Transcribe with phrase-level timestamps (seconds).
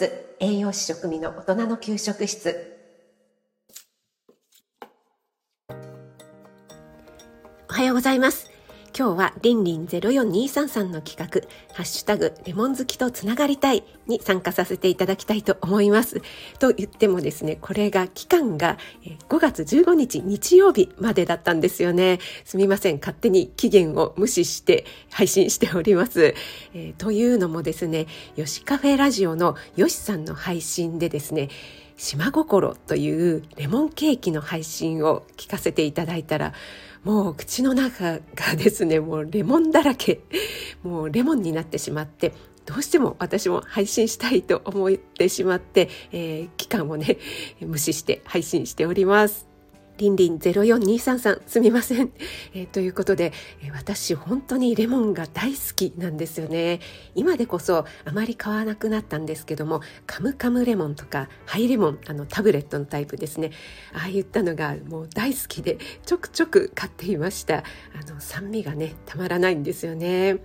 [0.00, 0.10] ス
[0.40, 2.78] 栄養士食味の大人の給食室。
[7.68, 8.49] おはようございます。
[9.00, 11.40] 今日はリンリン04233の企画
[11.74, 16.20] ハッシュタグレモン好きとつながりたいに参加させていただきたいと思います。
[16.58, 18.76] と言ってもですねこれが期間が
[19.30, 22.18] 5月15日日曜日までだったんですよね。
[22.44, 26.34] すみません勝手に期限を無視して配信しております、
[26.74, 31.48] えー、というのもですねよしカフェラジオのよしさんの配信でですね
[31.96, 36.54] 島心というレモンケーキの配信を聞かせていただいたら
[37.04, 40.20] もう口の中がですねもうレモンだらけ
[40.82, 42.34] もうレモンになってしまって
[42.66, 47.18] どうしても私も配信したいと思ってしまって、えー、期間をね
[47.60, 49.49] 無視して配信しております。
[50.00, 52.10] リンリン04233すみません、
[52.54, 56.80] えー、ということで、えー、私本当にレモンが大好きなんですよね。
[57.14, 63.50] 今でこそあまり買わなくなったんですけどもカムカムレモンとかハイレモンあのタブレットのタイプですね。
[63.92, 65.76] ああいったのがもう大好きで
[66.06, 67.58] ちょくちょく買っていました。
[67.58, 70.38] あの酸味がねたまらないんですよね。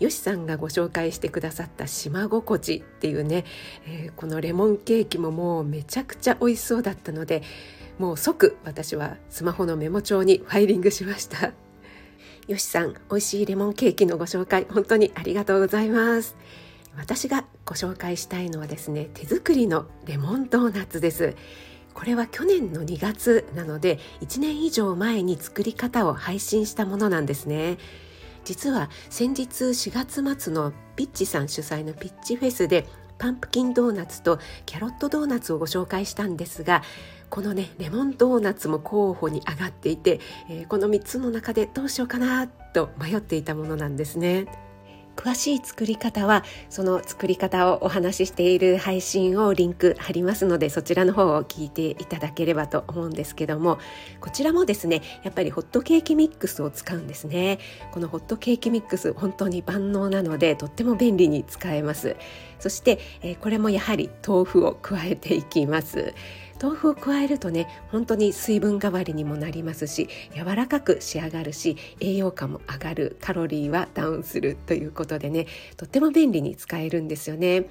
[0.00, 3.44] よしさんがご紹介してくださった島心地っていうね、
[3.86, 7.42] えー、このレモンケーキももうめちゃくちゃ美味しそうだったので
[8.00, 11.52] もう即私はスマホのメモ帳にファイリングしました。
[12.48, 16.34] よしさん美味しいレモンケーキのご紹介本当にありがとうございます。
[16.96, 21.34] 私がご紹介したいのはですね手作りのレモンドーナツです。
[21.92, 27.76] これは去年の2月なので1年以上前に作り方を配信したものなんですね。
[28.46, 32.86] 実は先日4月末のピッチさん主催のピッチフェスで
[33.20, 36.82] パンプキンドーナツとキャロットドーナツをご紹介したんですが
[37.28, 44.46] このねレモンドーナツも候補に上がっていて、えー、この3つの中でどうしようかなと迷っていたものなんですね。
[45.20, 53.78] 詳しい作り方はその作り方をお話ししている配信をリンク貼りますのでそちらの方を聞いていただければと思うんですけども
[54.20, 57.58] こちらもですねやっぱりホットケーキミックスを使うんですね。
[57.92, 62.16] このホットケーキミックス本当に万能なのでとっても便利に使えます。
[62.58, 66.14] そして、え、これもやはり豆腐を加えていきます。
[66.60, 77.66] 豆腐を加えるとね本当に水分代わりにもなりますし柔らかく仕上がるし栄養価も上がるカロリーはダウンするということでねとっても便利に使えるんですよね。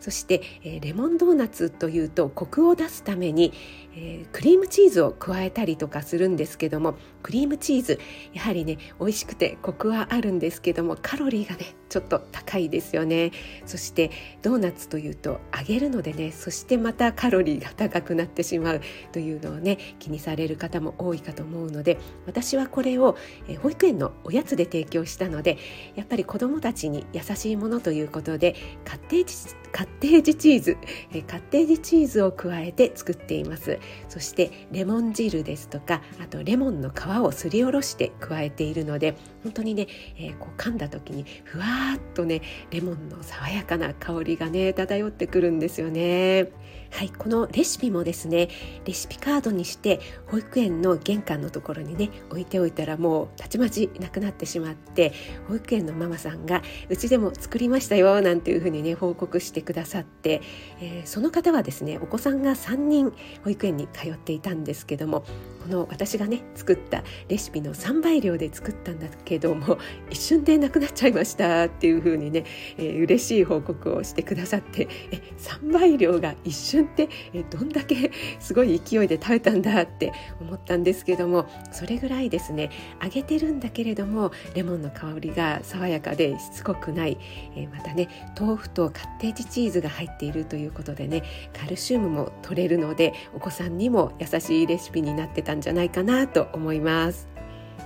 [0.00, 3.52] そして、えー、レモンドーナツというとコクを出すために、
[3.94, 7.98] えー、クリームチーズを加えたりとかするんですけどもクリームチーズ
[8.32, 13.32] やはりね美味しくてコクはあるんですけどもカロリーがねちょっと高いですよね。
[13.66, 18.80] そしてドーナツというと揚げるのでねそしてまたカロリーが高くなってしまう
[19.12, 23.16] というのをね気にされる方も多いかと思うので私はこれを、
[23.46, 25.58] え、保育園のおやつで提供したので
[25.94, 28.56] やっぱり子どもたちに優しいものということで
[28.86, 30.76] カッテージカッテージチーズ、
[31.12, 33.78] えカッテージチーズを加えて作っています。
[34.08, 39.86] そしてレモン汁ですとかあとレモンの皮をすりおろして加えているので本当にね、
[40.16, 46.50] えー、こう噛んだ時にふわーっとねレモンの爽やかな香りがね漂ってくるんですよね。
[46.90, 48.48] はいこのレシピもですね
[48.84, 55.12] レシピカードにして保育園の玄関のところにね置いておいたらもうたちまちなくなってしまって
[55.48, 60.42] 保育園のママさんがうちでも作りましたよなんていうふうにね報告してくださって、
[60.80, 63.12] えー、その方はですねお子さんが3人
[63.44, 65.24] 保育園に通っていたんですけども
[65.62, 69.78] この私がね作ったレシピの3倍量で作ったんだけども
[70.10, 72.44] 一瞬でなくなっちゃいましたっていうふうにね、
[72.78, 77.08] えー、嬉しい報告をしてくださってえ3倍量が一瞬って
[77.50, 87.18] どんだけすごい勢いで食べたんだって思ったんですけどもそれぐらいですね揚げてるんだけれどもレモンの香りが爽やかでしつこくない、
[87.56, 88.08] えまたね
[88.38, 91.22] 豆腐とカッテージチーズが入っているということでね
[91.52, 97.28] カルシウムも取れるのでお子さんにも優しいレシピになってたんじゃないかなと思います。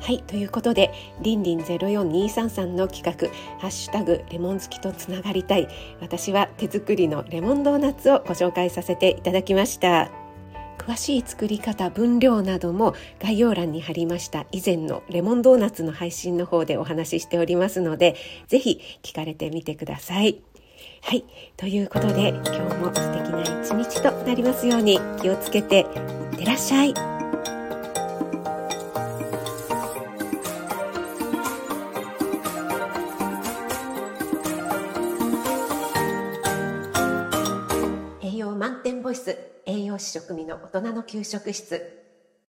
[0.00, 3.28] はい、ということで、りんりん04233の企画、
[3.58, 5.68] ハッシュタグレモン好きとつながりたい。
[6.00, 10.10] 私は手作りのレモンドーナツをご紹介させていただきました。
[10.78, 18.14] 詳しい作り方、分量なども概要欄に貼りました以前のレモンドーナツの配信の方でお話ししておりますので、
[18.46, 20.40] ぜひ聞かれてみてください。
[21.02, 21.24] はい、
[21.56, 25.82] ということで今日も素敵な一日となりますように気をつけてい
[26.34, 27.15] ってらっしゃい。
[39.66, 42.05] 栄養士食味の大人の給食室。